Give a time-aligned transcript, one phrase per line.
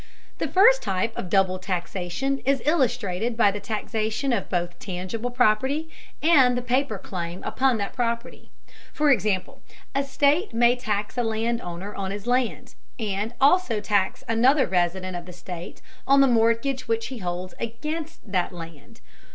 [0.39, 5.91] The first type of double taxation is illustrated by the taxation of both tangible property
[6.23, 8.49] and the paper claim upon that property.
[8.91, 9.61] For example,
[9.93, 15.15] a state may tax a land owner on his land, and also tax another resident
[15.15, 19.01] of the state on the mortgage which he holds against that land.